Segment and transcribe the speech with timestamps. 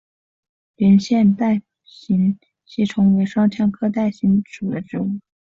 [0.77, 5.19] 圆腺带形吸虫为双腔科带形属的动物。